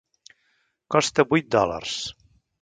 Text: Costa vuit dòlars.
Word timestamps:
Costa 0.95 1.27
vuit 1.35 1.53
dòlars. 1.57 2.01